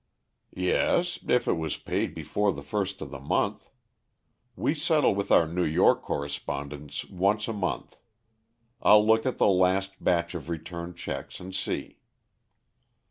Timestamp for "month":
3.19-3.69, 7.53-7.97